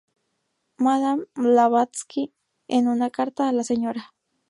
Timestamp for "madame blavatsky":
0.79-2.33